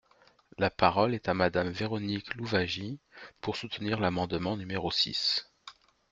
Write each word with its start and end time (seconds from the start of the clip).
La 0.57 0.71
parole 0.71 1.13
est 1.13 1.29
à 1.29 1.35
Madame 1.35 1.69
Véronique 1.69 2.33
Louwagie, 2.33 2.99
pour 3.39 3.55
soutenir 3.55 3.99
l’amendement 3.99 4.57
numéro 4.57 4.89
six. 4.89 5.53